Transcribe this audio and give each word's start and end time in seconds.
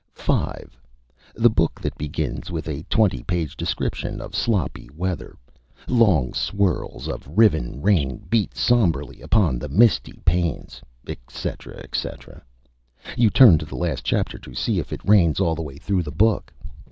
5. 0.15 0.79
The 1.35 1.49
Book 1.51 1.79
that 1.79 1.95
begins 1.95 2.49
with 2.49 2.67
a 2.67 2.81
twenty 2.89 3.21
page 3.21 3.55
Description 3.55 4.19
of 4.19 4.33
Sloppy 4.33 4.89
Weather: 4.97 5.35
"Long 5.87 6.33
swirls 6.33 7.07
of 7.07 7.27
riven 7.29 7.83
Rain 7.83 8.17
beat 8.27 8.57
somberly 8.57 9.21
upon 9.21 9.59
the 9.59 9.69
misty 9.69 10.19
Panes," 10.25 10.81
etc., 11.07 11.77
etc. 11.77 12.41
You 13.15 13.29
turn 13.29 13.59
to 13.59 13.65
the 13.67 13.75
last 13.75 14.03
Chapter 14.03 14.39
to 14.39 14.55
see 14.55 14.79
if 14.79 14.91
it 14.91 15.07
Rains 15.07 15.39
all 15.39 15.53
the 15.53 15.61
way 15.61 15.77
through 15.77 16.01
the 16.01 16.11
Book. 16.11 16.51